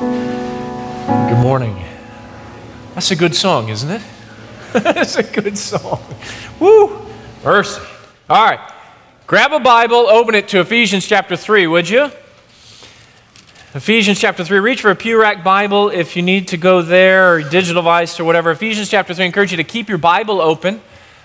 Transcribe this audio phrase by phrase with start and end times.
[0.00, 1.76] Good morning.
[2.94, 4.00] That's a good song, isn't it?
[4.72, 6.02] That's a good song.
[6.58, 7.06] Woo!
[7.44, 7.82] Mercy.
[8.30, 8.72] All right.
[9.26, 12.10] Grab a Bible, open it to Ephesians chapter 3, would you?
[13.74, 14.60] Ephesians chapter 3.
[14.60, 18.18] Reach for a Pew Rack Bible if you need to go there, or digital device,
[18.18, 18.50] or whatever.
[18.52, 19.24] Ephesians chapter 3.
[19.24, 20.80] I encourage you to keep your Bible open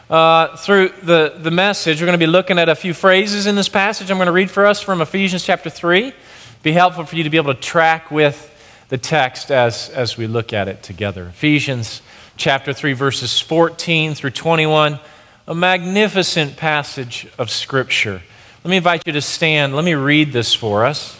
[0.10, 2.02] uh, through the, the message.
[2.02, 4.12] We're going to be looking at a few phrases in this passage.
[4.12, 6.14] I'm going to read for us from Ephesians chapter 3.
[6.62, 8.52] Be helpful for you to be able to track with
[8.90, 11.28] the text as, as we look at it together.
[11.28, 12.02] Ephesians
[12.38, 15.00] chapter 3, verses 14 through 21,
[15.48, 18.22] a magnificent passage of Scripture.
[18.64, 19.76] Let me invite you to stand.
[19.76, 21.20] Let me read this for us.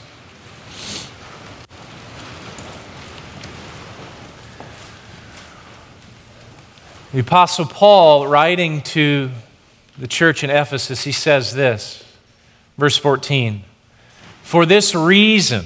[7.14, 9.32] The Apostle Paul, writing to
[9.98, 12.04] the church in Ephesus, he says this,
[12.78, 13.64] verse 14
[14.44, 15.66] For this reason,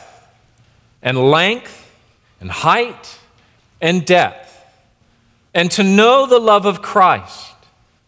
[1.01, 1.91] and length
[2.39, 3.19] and height
[3.81, 4.63] and depth,
[5.53, 7.53] and to know the love of Christ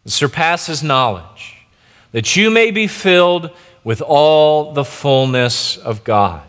[0.04, 1.58] that surpasses knowledge,
[2.12, 3.50] that you may be filled
[3.84, 6.44] with all the fullness of God.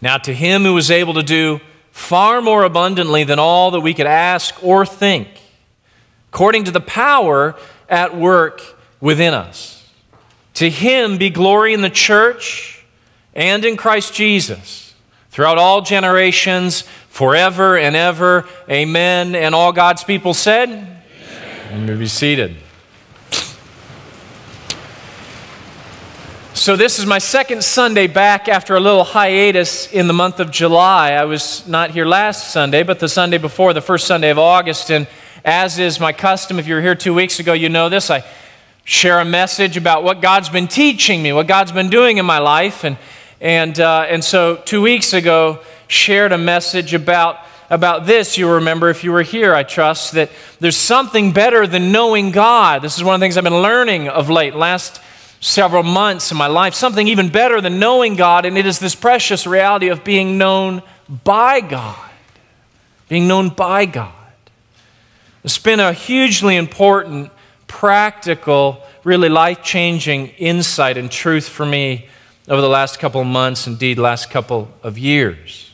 [0.00, 3.94] Now, to him who is able to do far more abundantly than all that we
[3.94, 5.28] could ask or think,
[6.32, 7.54] according to the power
[7.88, 8.62] at work
[9.00, 9.76] within us.
[10.54, 12.79] To him be glory in the church
[13.40, 14.92] and in Christ Jesus
[15.30, 18.46] throughout all generations, forever and ever.
[18.68, 19.34] Amen.
[19.34, 21.80] And all God's people said, Amen.
[21.80, 22.56] You may be seated.
[26.52, 30.50] So, this is my second Sunday back after a little hiatus in the month of
[30.50, 31.12] July.
[31.12, 34.90] I was not here last Sunday, but the Sunday before, the first Sunday of August.
[34.90, 35.08] And
[35.46, 38.10] as is my custom, if you were here two weeks ago, you know this.
[38.10, 38.22] I
[38.84, 42.38] share a message about what God's been teaching me, what God's been doing in my
[42.38, 42.84] life.
[42.84, 42.98] And
[43.40, 47.38] and, uh, and so two weeks ago, shared a message about,
[47.70, 48.36] about this.
[48.36, 50.30] You remember if you were here, I trust, that
[50.60, 52.82] there's something better than knowing God.
[52.82, 55.00] This is one of the things I've been learning of late, last
[55.40, 56.74] several months in my life.
[56.74, 60.82] Something even better than knowing God, and it is this precious reality of being known
[61.24, 61.98] by God.
[63.08, 64.12] Being known by God.
[65.42, 67.32] It's been a hugely important,
[67.66, 72.06] practical, really life changing insight and truth for me
[72.50, 75.70] over the last couple of months, indeed, last couple of years.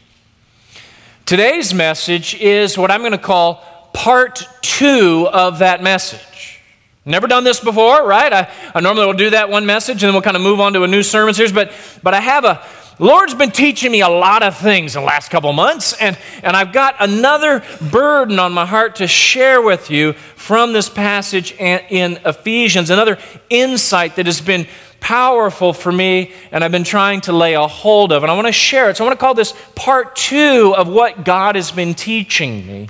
[1.25, 3.65] Today's message is what I'm going to call
[3.95, 6.61] part two of that message.
[7.07, 8.31] Never done this before, right?
[8.31, 10.75] I, I normally will do that one message and then we'll kind of move on
[10.75, 11.73] to a new sermon series, but,
[12.03, 12.63] but I have a,
[12.99, 16.57] Lord's been teaching me a lot of things in the last couple months, and, and
[16.57, 22.19] I've got another burden on my heart to share with you from this passage in
[22.25, 23.19] Ephesians, another
[23.51, 24.67] insight that has been
[25.01, 28.23] powerful for me and I've been trying to lay a hold of.
[28.23, 28.97] And I want to share it.
[28.97, 32.89] So I want to call this part two of what God has been teaching me.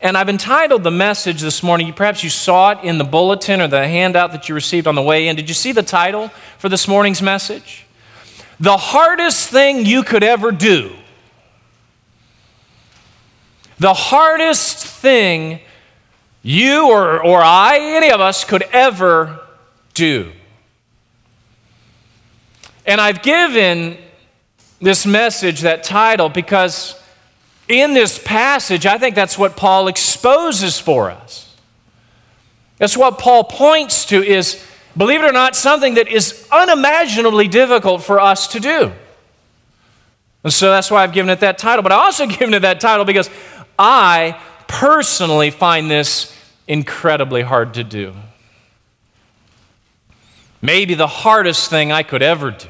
[0.00, 3.68] And I've entitled the message this morning, perhaps you saw it in the bulletin or
[3.68, 5.36] the handout that you received on the way in.
[5.36, 7.86] Did you see the title for this morning's message?
[8.58, 10.92] The hardest thing you could ever do.
[13.78, 15.60] The hardest thing
[16.42, 19.40] you or, or I, any of us, could ever
[19.94, 20.32] do.
[22.84, 23.98] And I've given
[24.80, 27.00] this message that title because
[27.68, 31.56] in this passage, I think that's what Paul exposes for us.
[32.78, 34.62] That's what Paul points to is,
[34.96, 38.92] believe it or not, something that is unimaginably difficult for us to do.
[40.42, 41.82] And so that's why I've given it that title.
[41.82, 43.30] But I also given it that title because
[43.78, 46.36] I personally find this
[46.66, 48.14] incredibly hard to do.
[50.62, 52.68] Maybe the hardest thing I could ever do.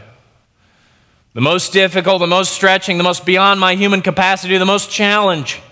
[1.34, 5.62] The most difficult, the most stretching, the most beyond my human capacity, the most challenging.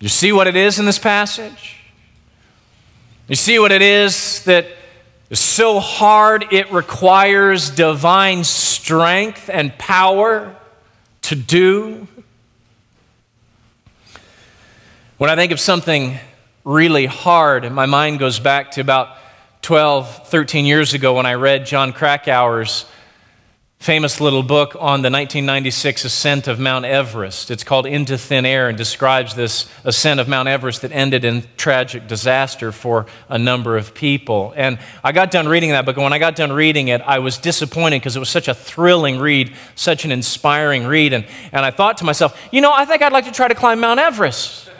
[0.00, 1.76] You see what it is in this passage?
[3.28, 4.66] You see what it is that
[5.30, 10.54] is so hard it requires divine strength and power
[11.22, 12.08] to do?
[15.18, 16.18] When I think of something
[16.64, 19.16] really hard, my mind goes back to about
[19.62, 22.84] 12, 13 years ago when I read Jon Krakauer's
[23.78, 27.48] famous little book on the 1996 ascent of Mount Everest.
[27.48, 31.44] It's called Into Thin Air and describes this ascent of Mount Everest that ended in
[31.56, 34.52] tragic disaster for a number of people.
[34.56, 37.20] And I got done reading that book, and when I got done reading it, I
[37.20, 41.12] was disappointed because it was such a thrilling read, such an inspiring read.
[41.12, 43.54] And, and I thought to myself, you know, I think I'd like to try to
[43.54, 44.71] climb Mount Everest.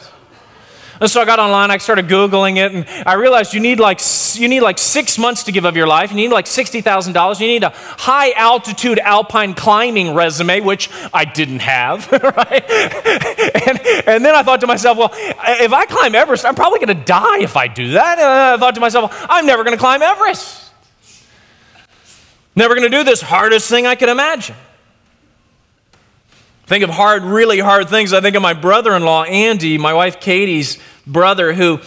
[1.03, 4.01] And so I got online, I started Googling it, and I realized you need like,
[4.35, 6.11] you need like six months to give of your life.
[6.11, 7.41] You need like $60,000.
[7.41, 12.71] You need a high altitude alpine climbing resume, which I didn't have, right?
[12.71, 16.97] and, and then I thought to myself, well, if I climb Everest, I'm probably going
[16.97, 18.19] to die if I do that.
[18.21, 20.71] And I thought to myself, well, I'm never going to climb Everest.
[22.55, 24.55] Never going to do this hardest thing I could imagine.
[26.73, 28.15] Think of hard, really hard things.
[28.15, 31.81] I think of my brother in law, Andy, my wife Katie's brother who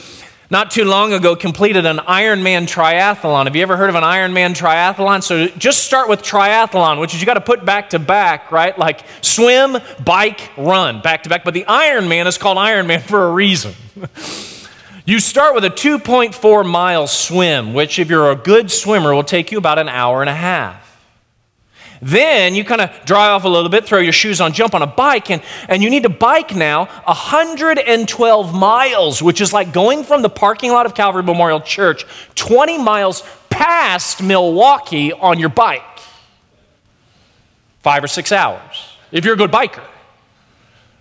[0.52, 3.46] not too long ago completed an Ironman triathlon.
[3.46, 5.24] Have you ever heard of an Ironman triathlon?
[5.24, 8.78] So just start with triathlon, which is you got to put back to back, right?
[8.78, 11.44] Like swim, bike, run, back to back.
[11.44, 13.74] But the Ironman is called Ironman for a reason.
[15.06, 19.52] you start with a 2.4 mile swim, which, if you're a good swimmer, will take
[19.52, 20.85] you about an hour and a half.
[22.02, 24.82] Then you kind of dry off a little bit, throw your shoes on, jump on
[24.82, 30.04] a bike, and, and you need to bike now 112 miles, which is like going
[30.04, 32.06] from the parking lot of Calvary Memorial Church
[32.36, 35.82] 20 miles past Milwaukee on your bike.
[37.82, 39.84] Five or six hours, if you're a good biker.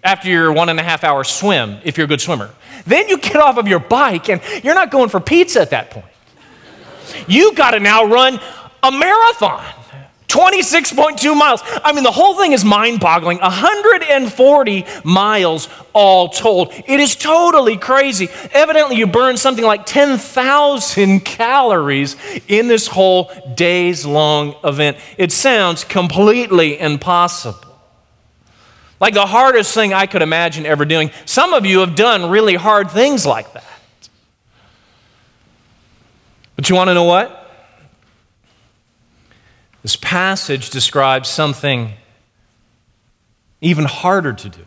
[0.02, 2.50] After your one and a half hour swim, if you're a good swimmer.
[2.86, 5.90] Then you get off of your bike, and you're not going for pizza at that
[5.90, 6.04] point.
[7.26, 8.38] You got to now run
[8.82, 9.64] a marathon.
[10.34, 11.60] 26.2 miles.
[11.84, 13.38] I mean, the whole thing is mind boggling.
[13.38, 16.72] 140 miles all told.
[16.72, 18.28] It is totally crazy.
[18.50, 22.16] Evidently, you burn something like 10,000 calories
[22.48, 24.96] in this whole days long event.
[25.18, 27.60] It sounds completely impossible.
[28.98, 31.12] Like the hardest thing I could imagine ever doing.
[31.26, 33.64] Some of you have done really hard things like that.
[36.56, 37.43] But you want to know what?
[39.84, 41.92] This passage describes something
[43.60, 44.64] even harder to do.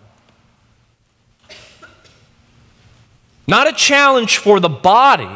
[3.48, 5.28] Not a challenge for the body,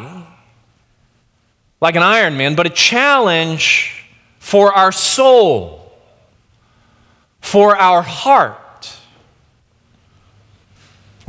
[1.80, 4.06] like an Iron Man, but a challenge
[4.38, 5.92] for our soul,
[7.40, 8.61] for our heart.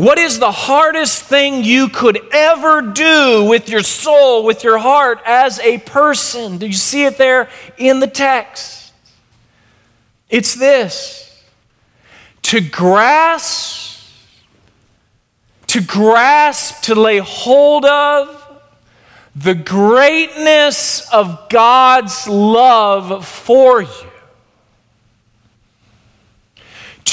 [0.03, 5.21] What is the hardest thing you could ever do with your soul, with your heart
[5.25, 6.57] as a person?
[6.57, 7.47] Do you see it there
[7.77, 8.91] in the text?
[10.29, 11.41] It's this
[12.41, 14.01] to grasp,
[15.67, 18.59] to grasp, to lay hold of
[19.37, 24.12] the greatness of God's love for you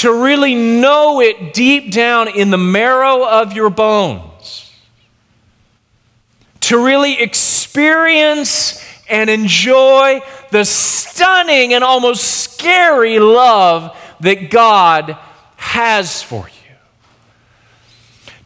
[0.01, 4.73] to really know it deep down in the marrow of your bones,
[6.59, 10.19] to really experience and enjoy
[10.49, 15.15] the stunning and almost scary love that God
[15.57, 16.60] has for you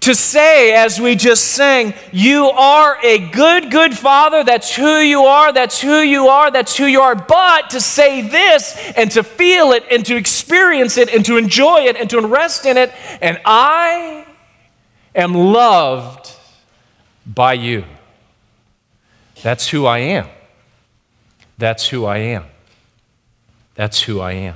[0.05, 4.43] to say, as we just sang, you are a good, good father.
[4.43, 5.51] That's who you are.
[5.51, 6.51] That's who you are.
[6.51, 7.15] That's who you are.
[7.15, 11.85] But to say this and to feel it and to experience it and to enjoy
[11.85, 14.27] it and to rest in it, and I
[15.15, 16.31] am loved
[17.25, 17.83] by you.
[19.41, 20.27] That's who I am.
[21.57, 22.45] That's who I am.
[23.73, 24.55] That's who I am.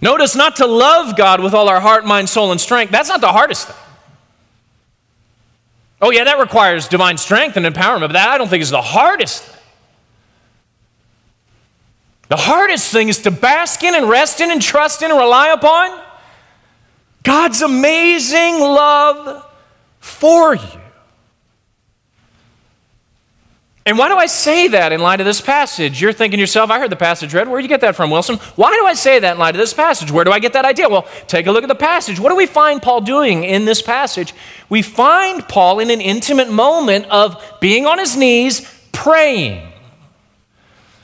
[0.00, 2.90] Notice not to love God with all our heart, mind, soul, and strength.
[2.90, 3.76] That's not the hardest thing.
[6.02, 8.80] Oh, yeah, that requires divine strength and empowerment, but that I don't think is the
[8.80, 9.60] hardest thing.
[12.28, 15.48] The hardest thing is to bask in and rest in and trust in and rely
[15.48, 16.00] upon
[17.22, 19.44] God's amazing love
[19.98, 20.80] for you.
[23.86, 26.02] And why do I say that in light of this passage?
[26.02, 27.48] You're thinking yourself, I heard the passage read.
[27.48, 28.36] Where'd you get that from, Wilson?
[28.54, 30.10] Why do I say that in light of this passage?
[30.10, 30.88] Where do I get that idea?
[30.88, 32.20] Well, take a look at the passage.
[32.20, 34.34] What do we find Paul doing in this passage?
[34.68, 39.69] We find Paul in an intimate moment of being on his knees praying.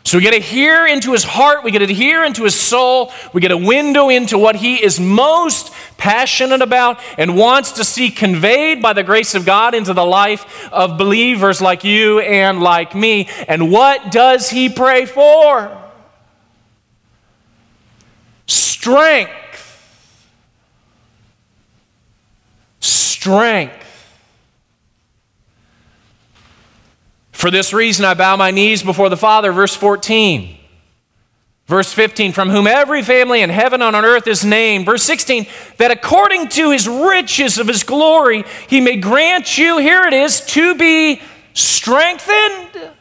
[0.07, 3.13] So we get to hear into his heart, we get to hear into his soul,
[3.33, 8.13] we get a window into what he is most passionate about and wants to see
[8.13, 12.95] conveyed by the grace of God into the life of believers like you and like
[12.95, 13.29] me.
[13.49, 15.77] And what does he pray for?
[18.47, 19.33] Strength.
[22.79, 23.86] Strength.
[27.37, 30.57] For this reason, I bow my knees before the Father, verse 14,
[31.67, 34.87] Verse 15, from whom every family in heaven and on earth is named.
[34.87, 35.47] Verse 16,
[35.79, 40.41] that according to his riches of his glory, he may grant you, here it is,
[40.47, 41.21] to be
[41.55, 42.93] strengthened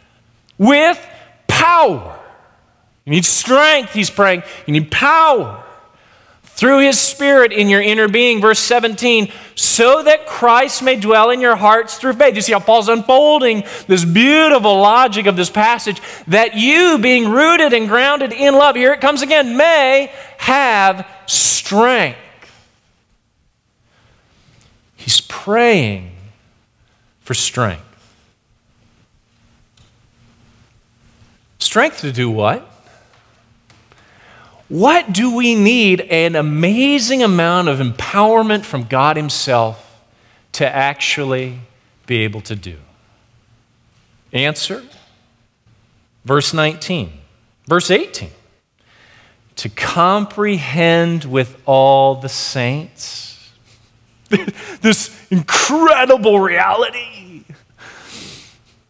[0.58, 1.00] with
[1.48, 2.20] power.
[3.06, 4.42] You need strength, he's praying.
[4.66, 5.65] You need power
[6.56, 8.42] through his spirit in your inner being.
[8.42, 12.36] Verse 17, so that Christ may dwell in your hearts through faith.
[12.36, 17.74] You see how Paul's unfolding this beautiful logic of this passage that you, being rooted
[17.74, 22.20] and grounded in love, here it comes again, may have strength.
[24.96, 26.16] He's praying
[27.20, 27.84] for strength.
[31.60, 32.72] Strength to do what?
[34.68, 40.04] What do we need an amazing amount of empowerment from God Himself
[40.54, 41.60] to actually
[42.08, 42.78] be able to do?
[44.34, 44.84] Answer
[46.26, 47.12] verse 19,
[47.68, 48.32] verse 18.
[49.58, 53.54] To comprehend with all the saints
[54.82, 57.25] this incredible reality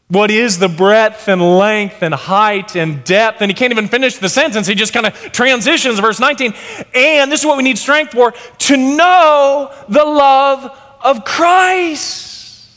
[0.07, 3.41] what is the breadth and length and height and depth?
[3.41, 4.67] And he can't even finish the sentence.
[4.67, 6.53] He just kind of transitions, verse 19.
[6.93, 12.69] And this is what we need strength for to know the love of Christ.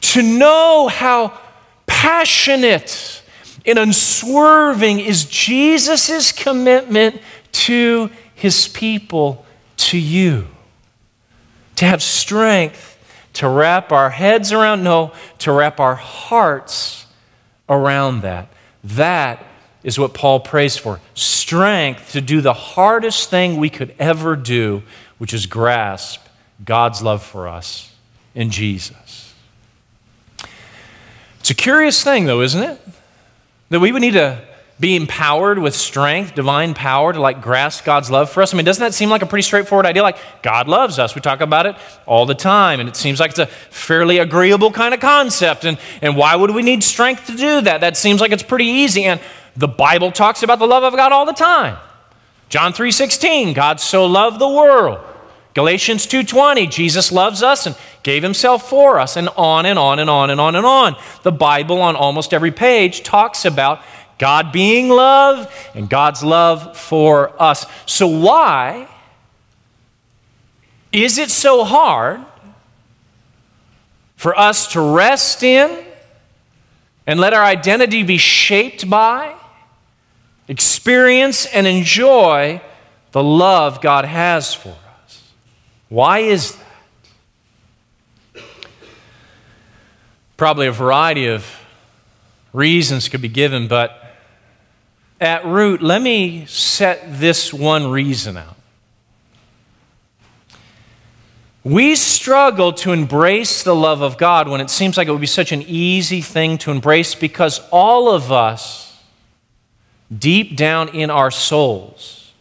[0.00, 1.38] To know how
[1.86, 3.22] passionate
[3.64, 7.20] and unswerving is Jesus' commitment
[7.52, 9.46] to his people,
[9.76, 10.48] to you.
[11.76, 12.93] To have strength
[13.34, 17.06] to wrap our heads around, no, to wrap our hearts
[17.68, 18.48] around that.
[18.82, 19.44] That
[19.82, 24.82] is what Paul prays for strength to do the hardest thing we could ever do,
[25.18, 26.26] which is grasp
[26.64, 27.92] God's love for us
[28.34, 29.34] in Jesus.
[31.40, 32.80] It's a curious thing, though, isn't it?
[33.68, 34.42] That we would need to
[34.80, 38.52] be empowered with strength, divine power to like grasp God's love for us?
[38.52, 40.02] I mean, doesn't that seem like a pretty straightforward idea?
[40.02, 41.14] Like, God loves us.
[41.14, 41.76] We talk about it
[42.06, 45.64] all the time, and it seems like it's a fairly agreeable kind of concept.
[45.64, 47.80] And, and why would we need strength to do that?
[47.82, 49.04] That seems like it's pretty easy.
[49.04, 49.20] And
[49.56, 51.78] the Bible talks about the love of God all the time.
[52.48, 54.98] John 3:16, God so loved the world.
[55.54, 60.10] Galatians 2:20, Jesus loves us and gave himself for us and on and on and
[60.10, 60.96] on and on and on.
[61.22, 63.80] The Bible on almost every page talks about
[64.18, 67.66] God being love and God's love for us.
[67.86, 68.88] So, why
[70.92, 72.20] is it so hard
[74.16, 75.84] for us to rest in
[77.06, 79.34] and let our identity be shaped by,
[80.48, 82.60] experience, and enjoy
[83.12, 85.22] the love God has for us?
[85.88, 86.64] Why is that?
[90.36, 91.46] Probably a variety of
[92.52, 94.03] reasons could be given, but
[95.20, 98.56] at root, let me set this one reason out.
[101.62, 105.26] We struggle to embrace the love of God when it seems like it would be
[105.26, 109.00] such an easy thing to embrace because all of us,
[110.16, 112.32] deep down in our souls,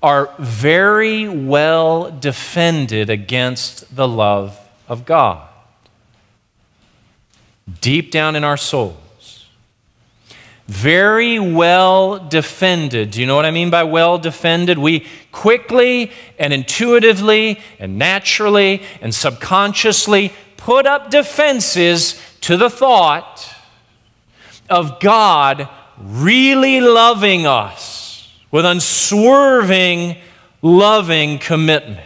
[0.00, 5.48] are very well defended against the love of God.
[7.80, 9.05] Deep down in our souls
[10.66, 13.12] very well defended.
[13.12, 14.78] Do you know what I mean by well defended?
[14.78, 23.48] We quickly and intuitively and naturally and subconsciously put up defenses to the thought
[24.68, 25.68] of God
[25.98, 30.16] really loving us with unswerving,
[30.62, 32.00] loving commitment.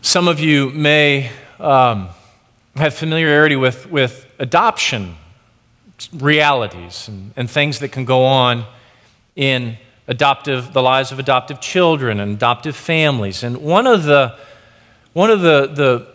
[0.00, 1.30] Some of you may
[1.60, 2.08] um,
[2.78, 5.16] have familiarity with, with adoption
[6.12, 8.64] realities and, and things that can go on
[9.36, 13.42] in adoptive, the lives of adoptive children and adoptive families.
[13.42, 14.36] And one of the,
[15.12, 16.06] one of the, the,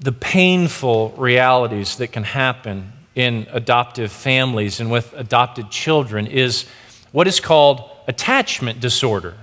[0.00, 6.66] the painful realities that can happen in adoptive families and with adopted children is
[7.12, 9.34] what is called attachment disorder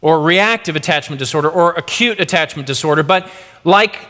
[0.00, 3.02] or reactive attachment disorder or acute attachment disorder.
[3.02, 3.30] But
[3.64, 4.08] like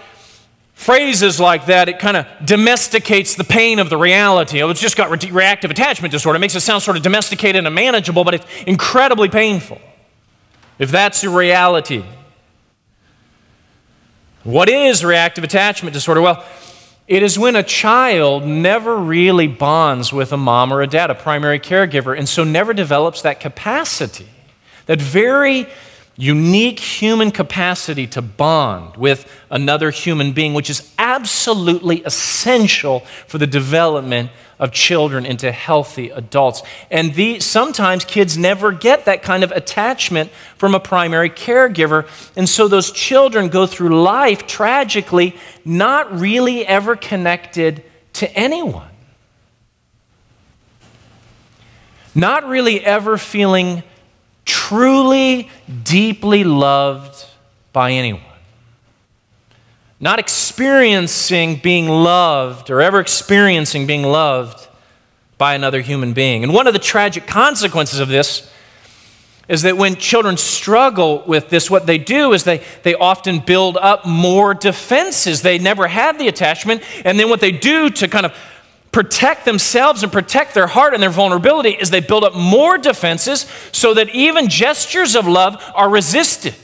[0.80, 4.62] phrases like that, it kind of domesticates the pain of the reality.
[4.62, 6.38] Oh, it's just got re- reactive attachment disorder.
[6.38, 9.78] It makes it sound sort of domesticated and manageable, but it's incredibly painful.
[10.78, 12.02] If that's your reality.
[14.42, 16.22] What is reactive attachment disorder?
[16.22, 16.42] Well,
[17.06, 21.14] it is when a child never really bonds with a mom or a dad, a
[21.14, 24.28] primary caregiver, and so never develops that capacity,
[24.86, 25.66] that very
[26.20, 33.46] unique human capacity to bond with another human being, which is absolutely essential for the
[33.46, 36.62] development of children into healthy adults.
[36.90, 42.06] And the, sometimes kids never get that kind of attachment from a primary caregiver.
[42.36, 45.34] And so those children go through life tragically
[45.64, 47.82] not really ever connected
[48.14, 48.88] to anyone.
[52.14, 53.82] Not really ever feeling
[54.44, 55.48] truly,
[55.84, 57.26] deeply loved
[57.72, 58.22] by anyone
[60.00, 64.66] not experiencing being loved or ever experiencing being loved
[65.36, 66.42] by another human being.
[66.42, 68.50] And one of the tragic consequences of this
[69.46, 73.76] is that when children struggle with this, what they do is they, they often build
[73.76, 75.42] up more defenses.
[75.42, 76.82] They never had the attachment.
[77.04, 78.34] And then what they do to kind of
[78.92, 83.46] protect themselves and protect their heart and their vulnerability is they build up more defenses
[83.72, 86.54] so that even gestures of love are resisted.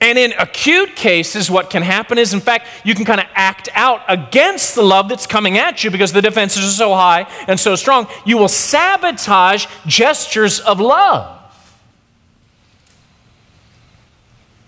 [0.00, 3.68] And in acute cases, what can happen is, in fact, you can kind of act
[3.72, 7.58] out against the love that's coming at you because the defenses are so high and
[7.58, 8.08] so strong.
[8.26, 11.38] You will sabotage gestures of love.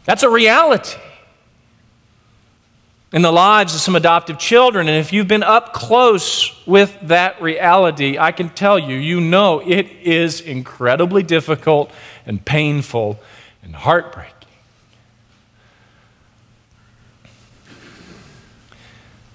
[0.05, 1.01] That's a reality
[3.15, 4.89] in the lives of some adoptive children.
[4.89, 9.61] And if you've been up close with that reality, I can tell you, you know
[9.61, 11.93] it is incredibly difficult
[12.27, 13.21] and painful
[13.63, 14.33] and heartbreaking.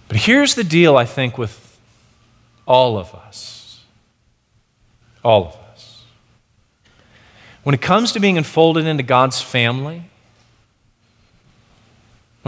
[0.10, 1.80] But here's the deal, I think, with
[2.68, 3.82] all of us.
[5.24, 6.04] All of us.
[7.64, 10.10] When it comes to being enfolded into God's family,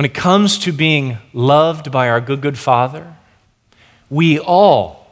[0.01, 3.13] when it comes to being loved by our good, good Father,
[4.09, 5.05] we all,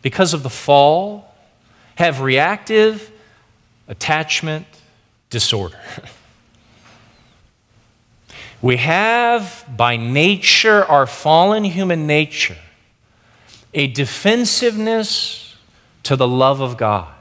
[0.00, 1.34] because of the fall,
[1.96, 3.10] have reactive
[3.88, 4.64] attachment
[5.28, 5.78] disorder.
[8.62, 12.56] We have by nature, our fallen human nature,
[13.74, 15.56] a defensiveness
[16.04, 17.12] to the love of God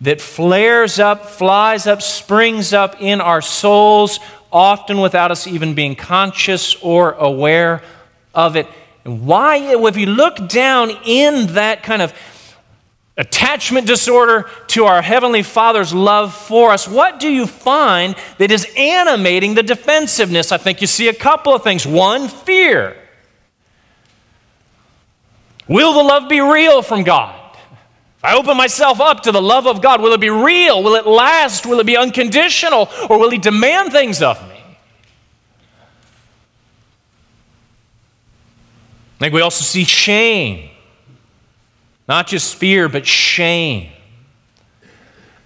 [0.00, 4.20] that flares up, flies up, springs up in our souls,
[4.52, 7.82] often without us even being conscious or aware
[8.34, 8.66] of it.
[9.04, 12.12] And why, if you look down in that kind of
[13.16, 18.66] attachment disorder to our Heavenly Father's love for us, what do you find that is
[18.76, 20.52] animating the defensiveness?
[20.52, 21.86] I think you see a couple of things.
[21.86, 22.96] One, fear.
[25.66, 27.37] Will the love be real from God?
[28.18, 30.82] If I open myself up to the love of God, will it be real?
[30.82, 31.66] Will it last?
[31.66, 32.88] Will it be unconditional?
[33.08, 34.56] Or will He demand things of me?
[39.16, 40.68] I think we also see shame.
[42.08, 43.92] Not just fear, but shame.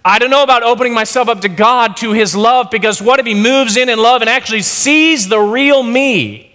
[0.02, 3.26] I don't know about opening myself up to God, to His love, because what if
[3.26, 6.50] He moves in in love and actually sees the real me?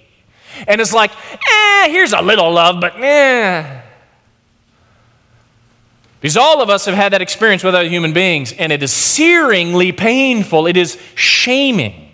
[0.67, 3.76] And it's like, eh, here's a little love, but eh.
[6.19, 8.91] Because all of us have had that experience with other human beings, and it is
[8.91, 10.65] searingly painful.
[10.65, 12.11] It is shaming.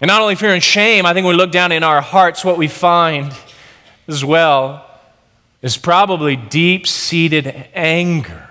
[0.00, 2.44] And not only fear and shame, I think when we look down in our hearts,
[2.44, 3.34] what we find
[4.06, 4.88] as well
[5.60, 8.48] is probably deep seated anger.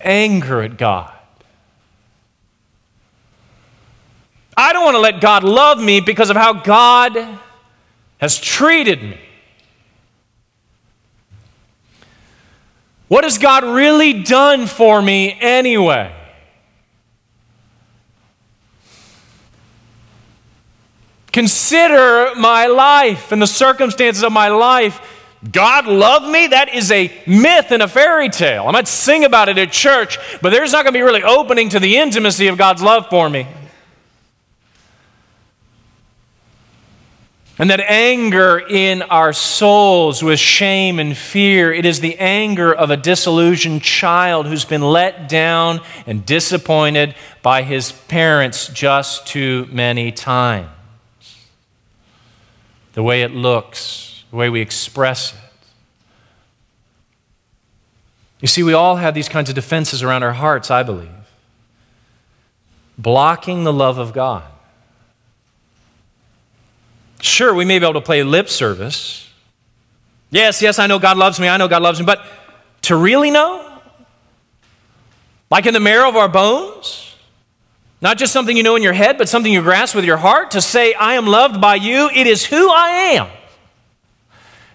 [0.00, 1.12] Anger at God.
[4.56, 7.40] I don't want to let God love me because of how God
[8.20, 9.18] has treated me.
[13.08, 16.14] What has God really done for me anyway?
[21.32, 25.00] Consider my life and the circumstances of my life.
[25.50, 26.48] God loved me?
[26.48, 28.66] That is a myth and a fairy tale.
[28.68, 31.70] I might sing about it at church, but there's not going to be really opening
[31.70, 33.46] to the intimacy of God's love for me.
[37.60, 42.90] And that anger in our souls with shame and fear, it is the anger of
[42.90, 50.10] a disillusioned child who's been let down and disappointed by his parents just too many
[50.10, 50.70] times
[52.94, 55.38] the way it looks, the way we express it.
[58.40, 61.10] You see, we all have these kinds of defenses around our hearts, I believe,
[62.96, 64.44] blocking the love of God.
[67.20, 69.28] Sure, we may be able to play lip service.
[70.30, 72.24] Yes, yes, I know God loves me, I know God loves me, but
[72.82, 73.66] to really know?
[75.50, 77.14] Like in the marrow of our bones?
[78.00, 80.52] Not just something you know in your head, but something you grasp with your heart
[80.52, 82.08] to say, I am loved by you.
[82.14, 83.28] It is who I am.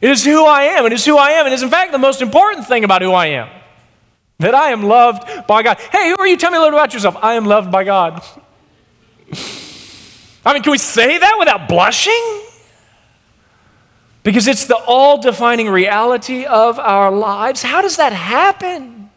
[0.01, 0.85] It is who I am.
[0.85, 1.47] It is who I am.
[1.47, 3.49] It is, in fact, the most important thing about who I am.
[4.39, 5.79] That I am loved by God.
[5.91, 6.37] Hey, who are you?
[6.37, 7.15] Tell me a little about yourself.
[7.21, 8.23] I am loved by God.
[10.45, 12.41] I mean, can we say that without blushing?
[14.23, 17.63] Because it's the all defining reality of our lives.
[17.63, 19.09] How does that happen?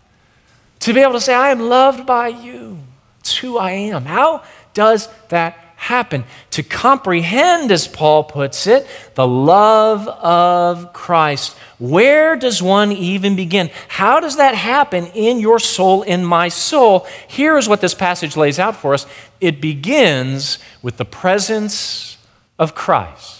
[0.80, 2.78] To be able to say, I am loved by you.
[3.20, 4.04] It's who I am.
[4.04, 4.42] How
[4.74, 6.24] does that happen?
[6.50, 11.56] To comprehend, as Paul puts it, the love of Christ.
[11.78, 13.70] Where does one even begin?
[13.86, 17.06] How does that happen in your soul, in my soul?
[17.28, 19.06] Here is what this passage lays out for us
[19.40, 22.18] it begins with the presence
[22.58, 23.36] of Christ.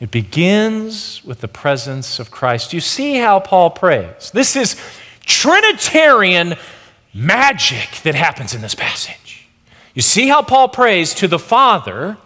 [0.00, 2.74] It begins with the presence of Christ.
[2.74, 4.30] You see how Paul prays.
[4.34, 4.76] This is
[5.22, 6.56] Trinitarian
[7.14, 9.25] magic that happens in this passage.
[9.96, 12.18] You see how Paul prays to the Father.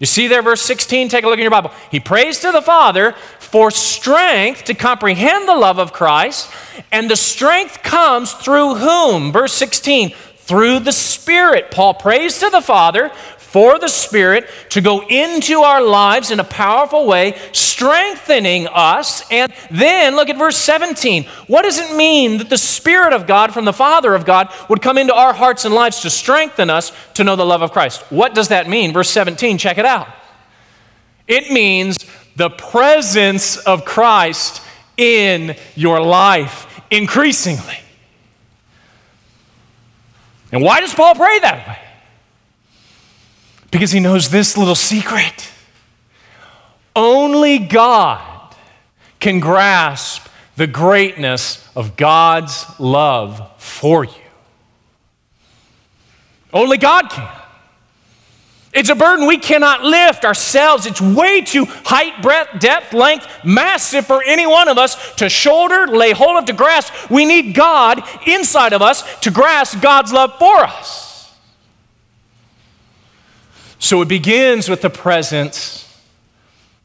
[0.00, 1.70] You see there, verse 16, take a look in your Bible.
[1.92, 6.50] He prays to the Father for strength to comprehend the love of Christ,
[6.90, 9.30] and the strength comes through whom?
[9.30, 11.70] Verse 16, through the Spirit.
[11.70, 13.12] Paul prays to the Father
[13.54, 19.22] for the Spirit to go into our lives in a powerful way, strengthening us.
[19.30, 21.22] And then look at verse 17.
[21.46, 24.82] What does it mean that the Spirit of God from the Father of God would
[24.82, 28.02] come into our hearts and lives to strengthen us to know the love of Christ?
[28.10, 28.92] What does that mean?
[28.92, 30.08] Verse 17, check it out.
[31.28, 31.96] It means
[32.34, 34.62] the presence of Christ
[34.96, 37.78] in your life increasingly.
[40.50, 41.83] And why does Paul pray that way?
[43.74, 45.50] Because he knows this little secret.
[46.94, 48.54] Only God
[49.18, 54.12] can grasp the greatness of God's love for you.
[56.52, 57.28] Only God can.
[58.72, 60.86] It's a burden we cannot lift ourselves.
[60.86, 65.88] It's way too height, breadth, depth, length, massive for any one of us to shoulder,
[65.88, 67.10] lay hold of, to grasp.
[67.10, 71.13] We need God inside of us to grasp God's love for us.
[73.78, 75.84] So it begins with the presence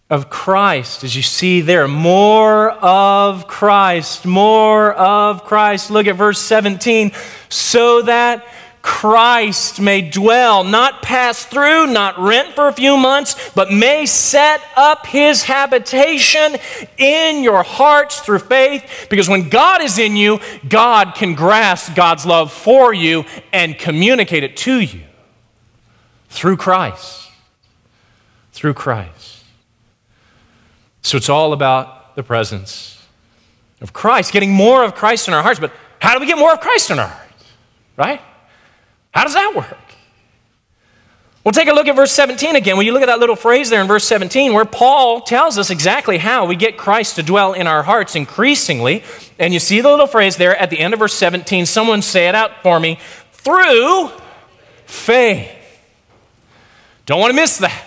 [0.10, 1.04] of Christ.
[1.04, 5.91] As you see there, more of Christ, more of Christ.
[5.91, 7.12] Look at verse 17.
[7.47, 8.45] So that
[8.82, 14.62] Christ may dwell, not pass through, not rent for a few months, but may set
[14.75, 16.56] up his habitation
[16.97, 19.08] in your hearts through faith.
[19.10, 24.43] Because when God is in you, God can grasp God's love for you and communicate
[24.43, 25.02] it to you
[26.30, 27.30] through Christ.
[28.52, 29.44] Through Christ.
[31.02, 33.06] So it's all about the presence
[33.82, 35.60] of Christ, getting more of Christ in our hearts.
[35.60, 37.46] But how do we get more of Christ in our hearts?
[37.98, 38.22] Right?
[39.12, 39.78] How does that work?
[41.44, 42.76] Well, take a look at verse 17 again.
[42.76, 45.70] When you look at that little phrase there in verse 17, where Paul tells us
[45.70, 49.04] exactly how we get Christ to dwell in our hearts increasingly.
[49.39, 51.65] And you see the little phrase there at the end of verse 17.
[51.65, 53.00] Someone say it out for me
[53.32, 54.12] through
[54.86, 55.50] faith.
[57.10, 57.86] Don't want to miss that.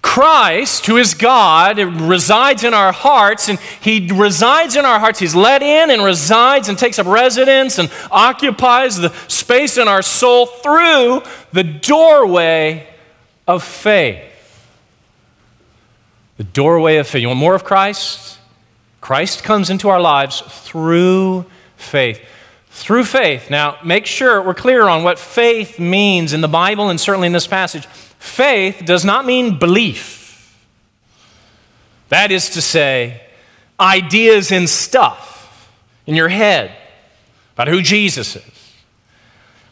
[0.00, 5.18] Christ, who is God, resides in our hearts, and He resides in our hearts.
[5.18, 10.02] He's let in and resides and takes up residence and occupies the space in our
[10.02, 12.86] soul through the doorway
[13.48, 14.22] of faith.
[16.36, 17.22] The doorway of faith.
[17.22, 18.38] You want more of Christ?
[19.00, 22.24] Christ comes into our lives through faith
[22.72, 23.50] through faith.
[23.50, 27.32] Now, make sure we're clear on what faith means in the Bible and certainly in
[27.32, 27.86] this passage.
[27.86, 30.56] Faith does not mean belief.
[32.08, 33.20] That is to say,
[33.78, 35.70] ideas and stuff
[36.06, 36.74] in your head
[37.54, 38.72] about who Jesus is.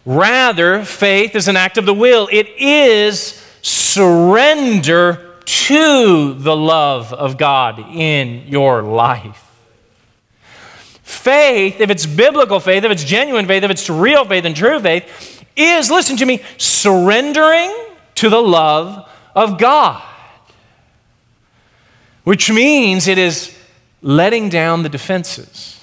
[0.05, 7.39] Rather, faith is an act of the will, it is surrender to the love of
[7.39, 9.50] God in your life.
[11.21, 14.81] Faith, if it's biblical faith, if it's genuine faith, if it's real faith and true
[14.81, 17.71] faith, is, listen to me, surrendering
[18.15, 20.03] to the love of God.
[22.25, 23.55] Which means it is
[24.01, 25.79] letting down the defenses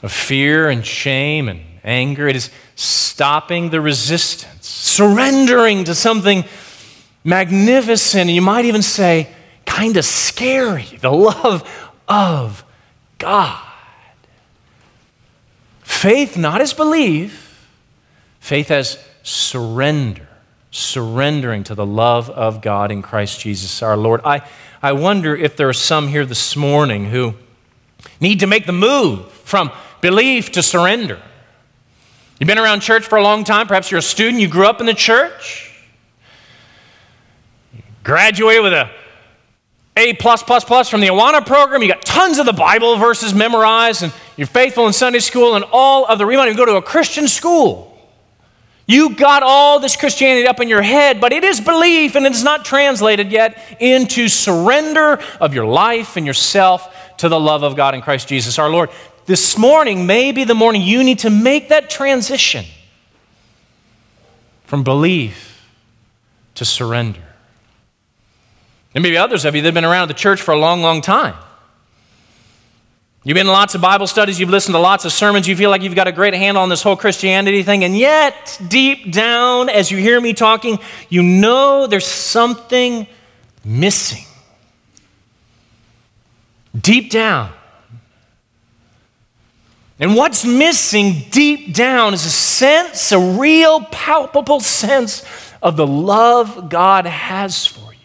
[0.00, 2.28] of fear and shame and anger.
[2.28, 6.44] It is stopping the resistance, surrendering to something
[7.24, 9.28] magnificent, and you might even say,
[9.66, 11.68] kind of scary the love
[12.06, 12.64] of
[13.18, 13.60] God.
[15.82, 17.68] Faith not as belief,
[18.40, 20.28] faith as surrender,
[20.70, 24.20] surrendering to the love of God in Christ Jesus our Lord.
[24.24, 24.46] I,
[24.82, 27.34] I wonder if there are some here this morning who
[28.20, 31.20] need to make the move from belief to surrender.
[32.38, 34.80] You've been around church for a long time, perhaps you're a student, you grew up
[34.80, 35.72] in the church,
[37.72, 38.90] you graduated with a
[39.96, 41.82] A plus plus plus from the Awana program.
[41.82, 45.64] You got tons of the Bible verses memorized, and you're faithful in Sunday school and
[45.70, 46.26] all of the.
[46.26, 47.90] You even go to a Christian school.
[48.86, 52.32] You got all this Christianity up in your head, but it is belief and it
[52.32, 57.76] is not translated yet into surrender of your life and yourself to the love of
[57.76, 58.90] God in Christ Jesus our Lord.
[59.26, 62.66] This morning may be the morning you need to make that transition
[64.64, 65.66] from belief
[66.56, 67.22] to surrender.
[68.94, 71.00] And maybe others of you that have been around the church for a long, long
[71.00, 71.34] time.
[73.24, 75.70] You've been in lots of Bible studies, you've listened to lots of sermons, you feel
[75.70, 79.70] like you've got a great handle on this whole Christianity thing, and yet, deep down,
[79.70, 80.78] as you hear me talking,
[81.08, 83.06] you know there's something
[83.64, 84.24] missing.
[86.78, 87.50] Deep down.
[89.98, 95.24] And what's missing deep down is a sense, a real palpable sense
[95.62, 97.98] of the love God has for you.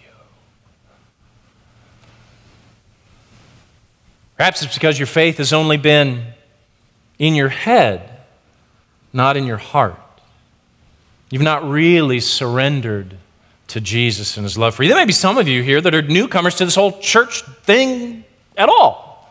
[4.39, 6.23] Perhaps it's because your faith has only been
[7.17, 8.09] in your head,
[9.11, 9.99] not in your heart.
[11.29, 13.17] You've not really surrendered
[13.67, 14.87] to Jesus and his love for you.
[14.87, 18.23] There may be some of you here that are newcomers to this whole church thing
[18.55, 19.29] at all.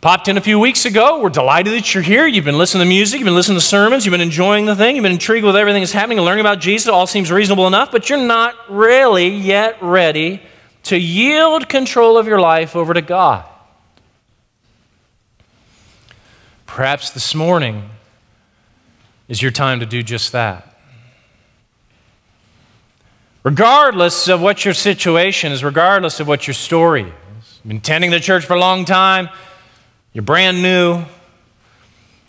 [0.00, 1.20] Popped in a few weeks ago.
[1.20, 2.26] We're delighted that you're here.
[2.26, 4.96] You've been listening to music, you've been listening to sermons, you've been enjoying the thing,
[4.96, 6.88] you've been intrigued with everything that's happening and learning about Jesus.
[6.88, 10.42] It all seems reasonable enough, but you're not really yet ready
[10.90, 13.44] to yield control of your life over to God.
[16.66, 17.88] Perhaps this morning
[19.28, 20.76] is your time to do just that.
[23.44, 27.02] Regardless of what your situation is, regardless of what your story
[27.38, 29.28] is, been attending the church for a long time,
[30.12, 31.04] you're brand new.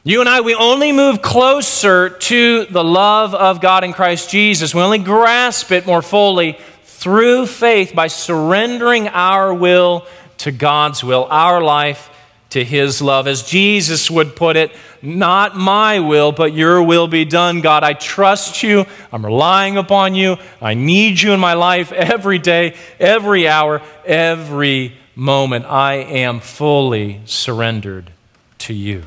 [0.03, 4.75] You and I, we only move closer to the love of God in Christ Jesus.
[4.75, 6.59] We only grasp it more fully
[7.01, 10.05] through faith by surrendering our will
[10.37, 12.11] to God's will, our life
[12.51, 13.25] to His love.
[13.27, 17.61] As Jesus would put it, not my will, but your will be done.
[17.61, 18.85] God, I trust you.
[19.11, 20.37] I'm relying upon you.
[20.61, 25.65] I need you in my life every day, every hour, every moment.
[25.65, 28.11] I am fully surrendered
[28.59, 29.01] to you.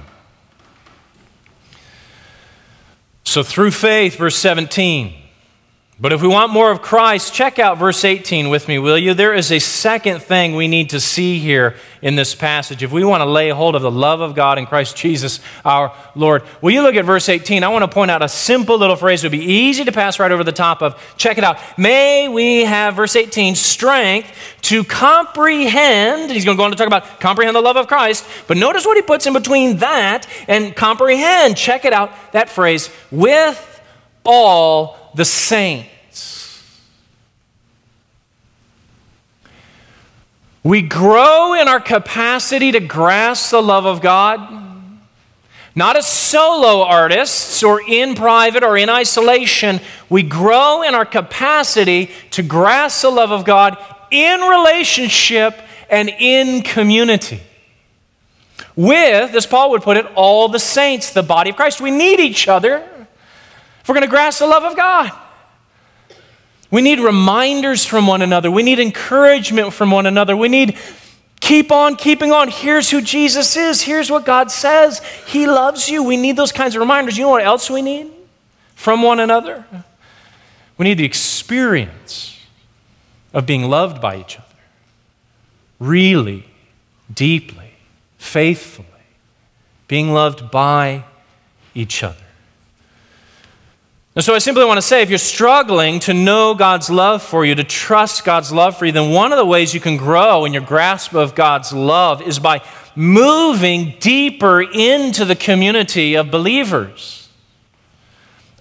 [3.22, 5.23] So, through faith, verse 17,
[6.00, 9.14] but if we want more of Christ, check out verse 18 with me, will you?
[9.14, 12.82] There is a second thing we need to see here in this passage.
[12.82, 15.94] If we want to lay hold of the love of God in Christ Jesus our
[16.16, 17.62] Lord, will you look at verse 18?
[17.62, 20.18] I want to point out a simple little phrase that would be easy to pass
[20.18, 21.00] right over the top of.
[21.16, 21.60] Check it out.
[21.78, 24.28] May we have, verse 18, strength
[24.62, 26.28] to comprehend.
[26.32, 28.26] He's going to go on to talk about comprehend the love of Christ.
[28.48, 31.56] But notice what he puts in between that and comprehend.
[31.56, 33.70] Check it out, that phrase, with
[34.24, 35.90] all the saints.
[40.62, 44.40] We grow in our capacity to grasp the love of God,
[45.74, 49.80] not as solo artists or in private or in isolation.
[50.08, 53.76] We grow in our capacity to grasp the love of God
[54.10, 57.40] in relationship and in community.
[58.74, 61.80] With, as Paul would put it, all the saints, the body of Christ.
[61.80, 62.88] We need each other
[63.84, 65.12] if we're going to grasp the love of God.
[66.70, 68.50] We need reminders from one another.
[68.50, 70.34] We need encouragement from one another.
[70.34, 70.78] We need
[71.38, 72.48] keep on keeping on.
[72.48, 73.82] Here's who Jesus is.
[73.82, 75.00] Here's what God says.
[75.26, 76.02] He loves you.
[76.02, 77.18] We need those kinds of reminders.
[77.18, 78.10] You know what else we need
[78.74, 79.66] from one another?
[80.78, 82.40] We need the experience
[83.34, 84.46] of being loved by each other.
[85.78, 86.48] Really,
[87.12, 87.72] deeply,
[88.16, 88.88] faithfully.
[89.88, 91.04] Being loved by
[91.74, 92.23] each other.
[94.16, 97.44] And so I simply want to say if you're struggling to know God's love for
[97.44, 100.44] you, to trust God's love for you, then one of the ways you can grow
[100.44, 102.62] in your grasp of God's love is by
[102.94, 107.28] moving deeper into the community of believers.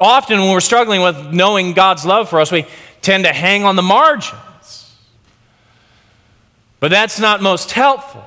[0.01, 2.65] Often, when we're struggling with knowing God's love for us, we
[3.03, 4.91] tend to hang on the margins.
[6.79, 8.25] But that's not most helpful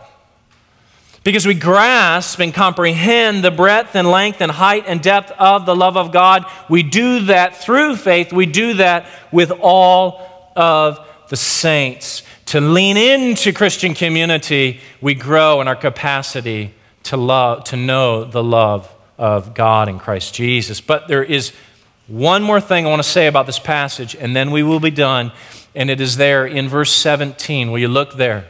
[1.27, 5.75] because we grasp and comprehend the breadth and length and height and depth of the
[5.75, 6.47] love of God.
[6.69, 8.33] We do that through faith.
[8.33, 12.23] We do that with all of the saints.
[12.47, 18.45] To lean into Christian community, we grow in our capacity to love, to know the
[18.45, 20.81] love of God in Christ Jesus.
[20.81, 21.53] But there is
[22.07, 24.93] one more thing I want to say about this passage, and then we will be
[24.93, 25.33] done.
[25.75, 27.73] And it is there in verse 17.
[27.73, 28.47] Will you look there?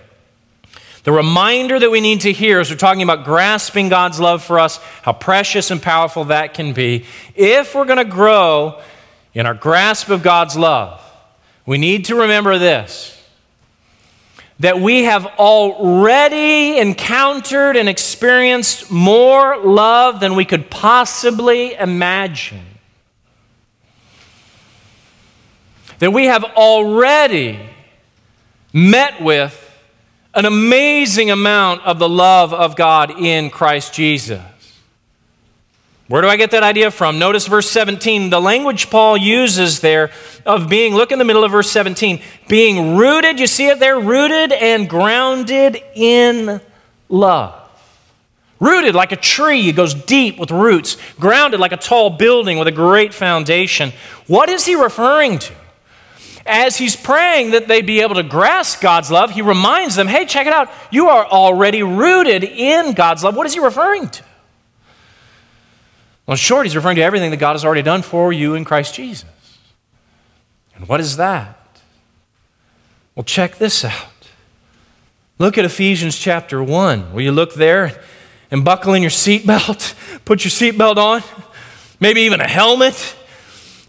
[1.06, 4.58] The reminder that we need to hear as we're talking about grasping God's love for
[4.58, 7.04] us, how precious and powerful that can be.
[7.36, 8.80] If we're going to grow
[9.32, 11.00] in our grasp of God's love,
[11.64, 13.12] we need to remember this
[14.58, 22.66] that we have already encountered and experienced more love than we could possibly imagine.
[26.00, 27.60] That we have already
[28.72, 29.62] met with
[30.36, 34.42] an amazing amount of the love of God in Christ Jesus.
[36.08, 37.18] Where do I get that idea from?
[37.18, 38.30] Notice verse 17.
[38.30, 40.12] The language Paul uses there
[40.44, 43.98] of being, look in the middle of verse 17, being rooted, you see it there?
[43.98, 46.60] Rooted and grounded in
[47.08, 47.54] love.
[48.60, 50.96] Rooted like a tree, it goes deep with roots.
[51.18, 53.92] Grounded like a tall building with a great foundation.
[54.26, 55.54] What is he referring to?
[56.46, 60.24] As he's praying that they be able to grasp God's love, he reminds them, hey,
[60.24, 60.70] check it out.
[60.90, 63.36] You are already rooted in God's love.
[63.36, 64.22] What is he referring to?
[66.26, 68.64] Well, in short, he's referring to everything that God has already done for you in
[68.64, 69.26] Christ Jesus.
[70.74, 71.80] And what is that?
[73.14, 74.08] Well, check this out.
[75.38, 77.12] Look at Ephesians chapter 1.
[77.12, 78.02] Will you look there
[78.50, 79.94] and buckle in your seatbelt?
[80.24, 81.22] Put your seatbelt on?
[82.00, 83.16] Maybe even a helmet?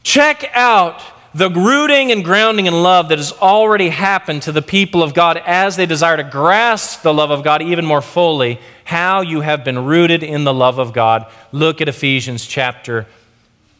[0.04, 1.02] Check out
[1.38, 5.38] the rooting and grounding in love that has already happened to the people of God
[5.46, 9.64] as they desire to grasp the love of God even more fully, how you have
[9.64, 11.32] been rooted in the love of God.
[11.52, 13.06] Look at Ephesians chapter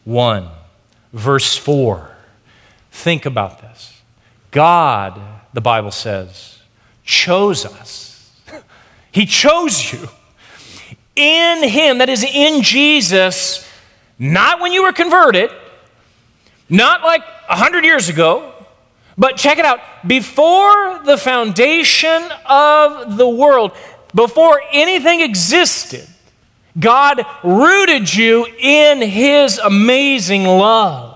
[0.04, 0.48] 1,
[1.12, 2.08] verse 4.
[2.92, 4.02] Think about this.
[4.52, 5.20] God,
[5.52, 6.60] the Bible says,
[7.04, 8.32] chose us.
[9.10, 10.08] He chose you.
[11.16, 13.68] In Him, that is in Jesus,
[14.16, 15.50] not when you were converted,
[16.68, 18.52] not like 100 years ago,
[19.16, 19.80] but check it out.
[20.06, 23.72] Before the foundation of the world,
[24.14, 26.06] before anything existed,
[26.78, 31.07] God rooted you in His amazing love.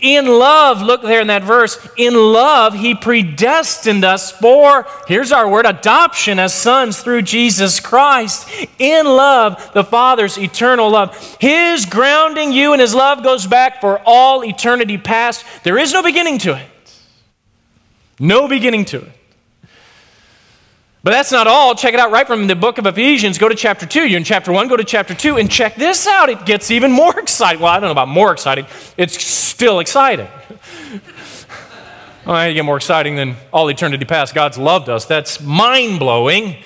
[0.00, 5.48] In love, look there in that verse, in love, He predestined us for, here's our
[5.48, 8.48] word, adoption as sons through Jesus Christ.
[8.78, 11.36] In love, the Father's eternal love.
[11.40, 15.44] His grounding you in His love goes back for all eternity past.
[15.62, 16.66] There is no beginning to it.
[18.18, 19.15] No beginning to it.
[21.06, 21.76] But that's not all.
[21.76, 23.38] Check it out right from the book of Ephesians.
[23.38, 24.08] Go to chapter 2.
[24.08, 26.30] You're in chapter 1, go to chapter 2, and check this out.
[26.30, 27.62] It gets even more exciting.
[27.62, 28.66] Well, I don't know about more exciting,
[28.96, 30.26] it's still exciting.
[32.26, 34.34] well, you get more exciting than all eternity past.
[34.34, 35.04] God's loved us.
[35.04, 36.56] That's mind blowing.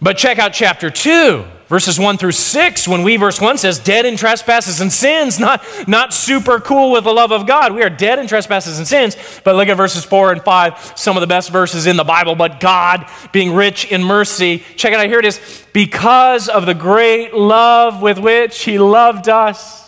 [0.00, 4.04] But check out chapter 2 verses 1 through 6 when we verse 1 says dead
[4.04, 7.88] in trespasses and sins not, not super cool with the love of god we are
[7.88, 11.28] dead in trespasses and sins but look at verses 4 and 5 some of the
[11.28, 15.20] best verses in the bible but god being rich in mercy check it out here
[15.20, 19.86] it is because of the great love with which he loved us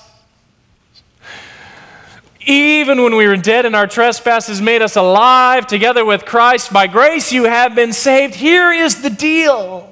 [2.45, 6.73] even when we were dead in our trespasses, made us alive together with Christ.
[6.73, 8.35] By grace you have been saved.
[8.35, 9.92] Here is the deal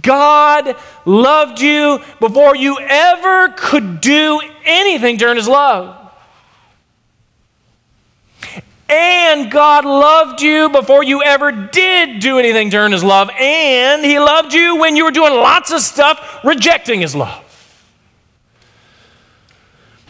[0.00, 6.00] God loved you before you ever could do anything to earn his love.
[8.88, 13.30] And God loved you before you ever did do anything to earn his love.
[13.38, 17.40] And he loved you when you were doing lots of stuff rejecting his love.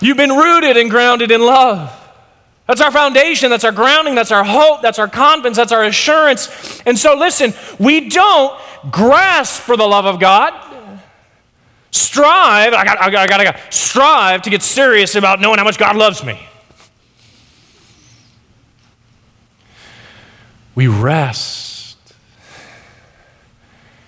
[0.01, 2.04] You've been rooted and grounded in love.
[2.66, 6.81] That's our foundation, that's our grounding, that's our hope, that's our confidence, that's our assurance.
[6.87, 8.59] And so, listen, we don't
[8.90, 10.53] grasp for the love of God.
[11.90, 15.59] Strive, I got, I got, I got, I got, strive to get serious about knowing
[15.59, 16.40] how much God loves me.
[20.74, 21.96] We rest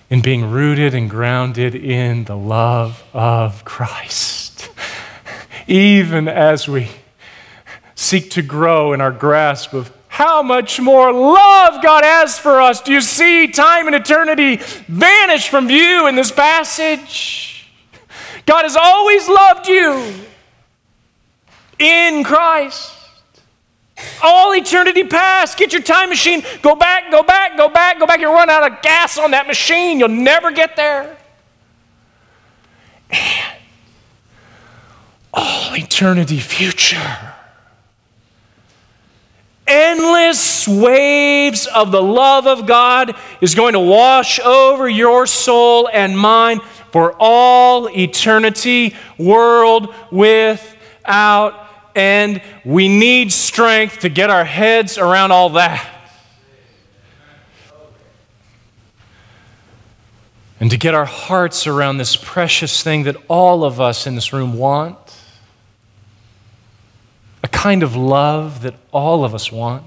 [0.09, 4.69] in being rooted and grounded in the love of Christ,
[5.67, 6.89] even as we
[7.97, 12.79] seek to grow in our grasp of how much more love God has for us.
[12.79, 14.57] Do you see time and eternity
[14.87, 17.67] vanish from view in this passage?
[18.45, 20.13] God has always loved you
[21.79, 22.93] in Christ.
[24.23, 25.57] All eternity past.
[25.57, 26.43] Get your time machine.
[26.61, 28.19] Go back, go back, go back, go back.
[28.19, 29.99] You'll run out of gas on that machine.
[29.99, 31.17] You'll never get there.
[33.09, 33.57] And
[35.33, 37.33] all eternity future
[39.67, 46.17] endless waves of the love of God is going to wash over your soul and
[46.17, 46.61] mine
[46.91, 52.41] for all eternity, world without end.
[52.63, 55.93] We need strength to get our heads around all that.
[60.59, 64.33] And to get our hearts around this precious thing that all of us in this
[64.33, 65.16] room want
[67.57, 69.83] kind of love that all of us want.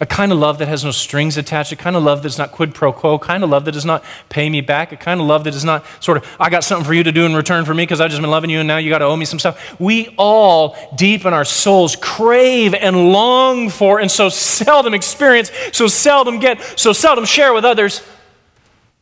[0.00, 2.50] A kind of love that has no strings attached, a kind of love that's not
[2.50, 5.20] quid pro quo, a kind of love that does not pay me back, a kind
[5.20, 7.34] of love that is not sort of, I got something for you to do in
[7.34, 9.16] return for me because I've just been loving you and now you got to owe
[9.16, 9.80] me some stuff.
[9.80, 15.86] We all, deep in our souls, crave and long for and so seldom experience, so
[15.86, 18.02] seldom get, so seldom share with others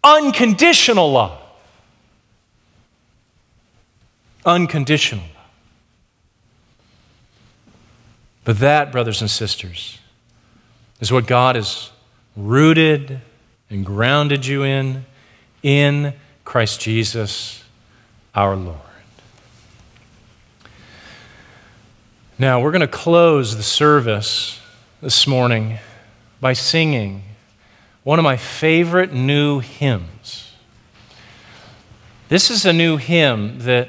[0.05, 1.41] unconditional love.
[4.45, 5.37] Unconditional love.
[8.47, 9.99] But that, brothers and sisters,
[11.01, 11.91] is what God has
[12.37, 13.21] rooted
[13.69, 15.05] and grounded you in,
[15.65, 17.65] in Christ Jesus
[18.37, 18.79] our Lord.
[22.39, 24.61] Now, we're going to close the service
[25.03, 25.79] this morning
[26.41, 27.25] by singing
[28.05, 30.53] one of my favorite new hymns.
[32.29, 33.89] This is a new hymn that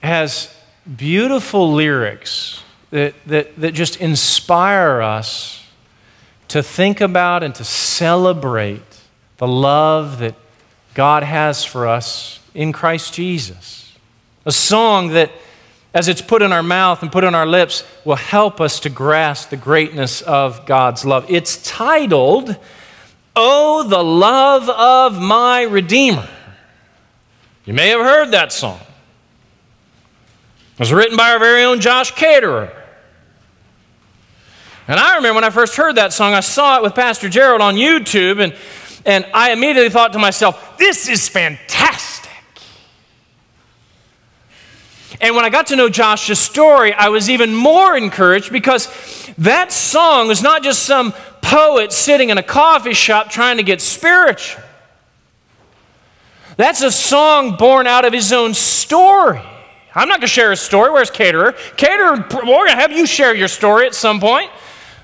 [0.00, 0.54] has
[0.96, 2.61] beautiful lyrics
[2.92, 5.66] that, that, that just inspire us
[6.48, 8.82] to think about and to celebrate
[9.38, 10.34] the love that
[10.92, 13.96] God has for us in Christ Jesus.
[14.44, 15.32] A song that,
[15.94, 18.90] as it's put in our mouth and put in our lips, will help us to
[18.90, 21.24] grasp the greatness of God's love.
[21.30, 22.54] It's titled,
[23.34, 26.28] Oh, the Love of My Redeemer.
[27.64, 28.80] You may have heard that song.
[30.74, 32.80] It was written by our very own Josh Caterer.
[34.88, 37.60] And I remember when I first heard that song, I saw it with Pastor Gerald
[37.60, 38.54] on YouTube, and,
[39.06, 42.30] and I immediately thought to myself, this is fantastic.
[45.20, 48.88] And when I got to know Josh's story, I was even more encouraged because
[49.38, 51.12] that song was not just some
[51.42, 54.64] poet sitting in a coffee shop trying to get spiritual.
[56.56, 59.40] That's a song born out of his own story.
[59.94, 60.90] I'm not going to share his story.
[60.90, 61.52] Where's Caterer?
[61.76, 64.50] Caterer, we're going to have you share your story at some point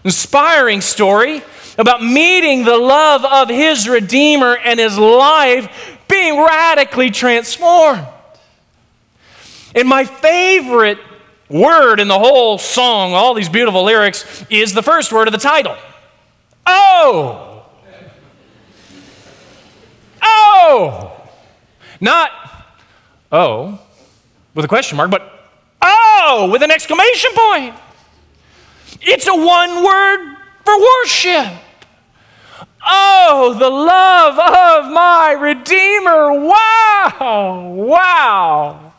[0.04, 1.42] inspiring story
[1.76, 8.06] about meeting the love of his Redeemer and his life being radically transformed.
[9.74, 10.98] And my favorite
[11.48, 15.38] word in the whole song, all these beautiful lyrics, is the first word of the
[15.38, 15.76] title.
[16.66, 17.64] Oh!
[20.22, 21.14] Oh!
[22.00, 22.30] Not
[23.30, 23.80] oh
[24.54, 25.50] with a question mark, but
[25.82, 27.74] oh with an exclamation point.
[29.00, 31.52] It's a one word for worship.
[32.84, 36.32] Oh, the love of my Redeemer.
[36.32, 38.92] Wow, wow.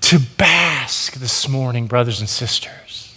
[0.00, 3.14] To bask this morning, brothers and sisters,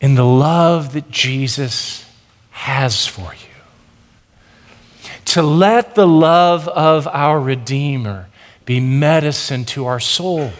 [0.00, 2.04] in the love that Jesus
[2.50, 5.08] has for you.
[5.26, 8.28] To let the love of our Redeemer
[8.64, 10.52] be medicine to our soul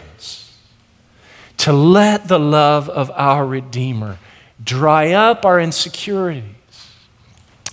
[1.63, 4.19] to let the love of our Redeemer
[4.61, 6.43] dry up our insecurities,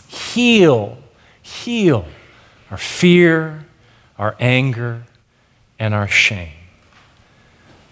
[0.06, 0.96] heal,
[1.42, 2.06] heal
[2.70, 3.66] our fear,
[4.16, 5.02] our anger,
[5.76, 6.52] and our shame.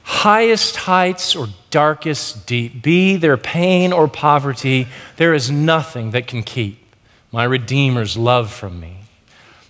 [0.04, 4.86] Highest heights or darkest deep, be there pain or poverty,
[5.16, 6.94] there is nothing that can keep
[7.32, 8.98] my Redeemer's love from me.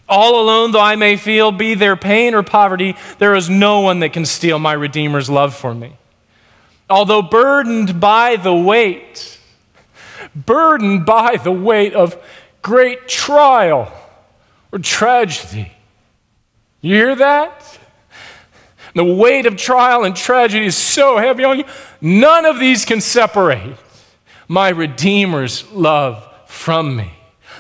[0.06, 4.00] All alone though I may feel, be there pain or poverty, there is no one
[4.00, 5.97] that can steal my Redeemer's love for me
[6.88, 9.38] although burdened by the weight,
[10.34, 12.16] burdened by the weight of
[12.62, 13.92] great trial
[14.72, 15.72] or tragedy.
[16.80, 17.78] You hear that?
[18.94, 21.64] The weight of trial and tragedy is so heavy on you.
[22.00, 23.76] None of these can separate
[24.48, 27.12] my Redeemer's love from me.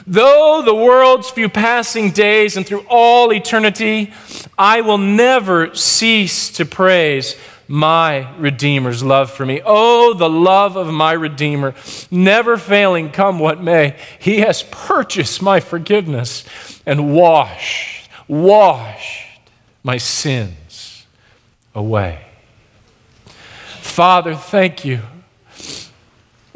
[0.06, 4.12] Though the world's few passing days and through all eternity,
[4.56, 7.36] I will never cease to praise
[7.68, 9.60] my Redeemer's love for me.
[9.64, 11.74] Oh, the love of my Redeemer,
[12.10, 13.96] never failing, come what may.
[14.18, 16.44] He has purchased my forgiveness
[16.86, 19.40] and washed, washed
[19.84, 21.06] my sins
[21.74, 22.24] away.
[23.80, 25.00] Father, thank you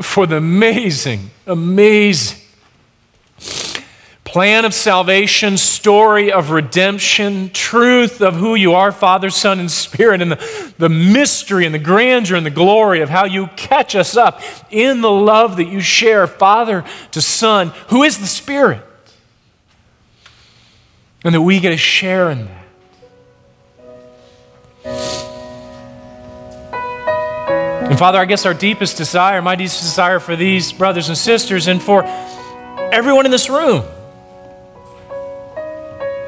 [0.01, 2.42] for the amazing, amazing
[4.33, 10.23] plan of salvation, story of redemption, truth of who you are, Father, Son, and Spirit,
[10.23, 14.17] and the, the mystery and the grandeur and the glory of how you catch us
[14.17, 18.83] up in the love that you share, Father to Son, who is the Spirit.
[21.25, 22.65] And that we get a share in that.
[27.91, 31.67] And Father, I guess our deepest desire, my deepest desire for these brothers and sisters
[31.67, 32.05] and for
[32.91, 33.85] everyone in this room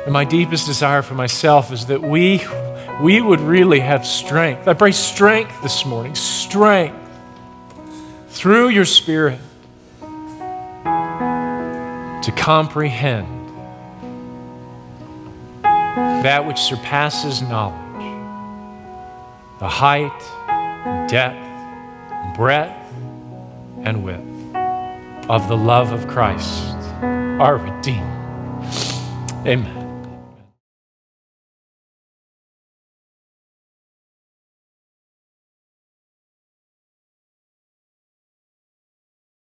[0.04, 2.42] and my deepest desire for myself is that we,
[3.00, 4.68] we would really have strength.
[4.68, 7.00] I pray strength this morning, strength
[8.28, 9.40] through your Spirit
[10.82, 13.28] to comprehend
[15.62, 17.80] that which surpasses knowledge
[19.60, 20.18] the height,
[21.08, 22.92] depth, breadth,
[23.82, 24.20] and width
[25.30, 26.64] of the love of Christ,
[27.02, 28.10] our Redeemer.
[29.46, 29.83] Amen.